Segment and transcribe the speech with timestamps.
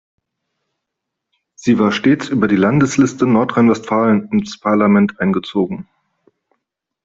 [1.53, 5.87] Sie war stets über die Landesliste Nordrhein-Westfalen ins Parlament eingezogen.